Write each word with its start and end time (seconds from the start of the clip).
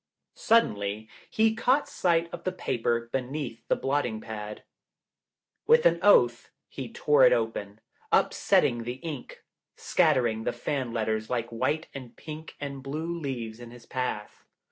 Suddenly 0.33 1.07
he 1.29 1.53
caught 1.53 1.87
sight 1.87 2.27
of 2.33 2.43
the 2.43 2.51
paper 2.51 3.01
be 3.13 3.21
neath 3.21 3.67
the 3.67 3.75
blotting 3.75 4.19
pad. 4.19 4.63
With 5.67 5.85
an 5.85 5.99
oath, 6.01 6.49
he 6.67 6.91
tore 6.91 7.23
it 7.23 7.31
open, 7.31 7.81
upsetting 8.11 8.81
the 8.83 8.95
ink, 9.03 9.43
scattering 9.75 10.43
the 10.43 10.53
fan 10.53 10.91
letters 10.91 11.29
like 11.29 11.49
white 11.51 11.85
and 11.93 12.15
pink 12.15 12.55
and 12.59 12.81
blue 12.81 13.13
leaves 13.15 13.59
in 13.59 13.69
his 13.69 13.85
path. 13.85 14.43